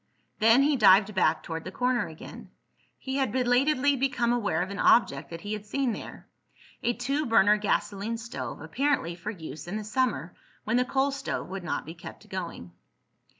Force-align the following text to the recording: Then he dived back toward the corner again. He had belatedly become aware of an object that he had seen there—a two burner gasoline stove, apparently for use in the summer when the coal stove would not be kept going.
Then 0.39 0.63
he 0.63 0.77
dived 0.77 1.13
back 1.13 1.43
toward 1.43 1.63
the 1.63 1.71
corner 1.71 2.07
again. 2.07 2.49
He 2.97 3.17
had 3.17 3.31
belatedly 3.31 3.95
become 3.97 4.33
aware 4.33 4.63
of 4.63 4.71
an 4.71 4.79
object 4.79 5.29
that 5.29 5.41
he 5.41 5.53
had 5.53 5.63
seen 5.67 5.91
there—a 5.93 6.93
two 6.93 7.27
burner 7.27 7.57
gasoline 7.57 8.17
stove, 8.17 8.61
apparently 8.61 9.13
for 9.13 9.29
use 9.29 9.67
in 9.67 9.77
the 9.77 9.83
summer 9.83 10.33
when 10.63 10.77
the 10.77 10.85
coal 10.85 11.11
stove 11.11 11.49
would 11.49 11.63
not 11.63 11.85
be 11.85 11.93
kept 11.93 12.27
going. 12.29 12.71